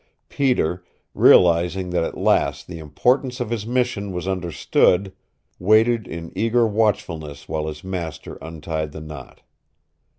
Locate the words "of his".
3.39-3.67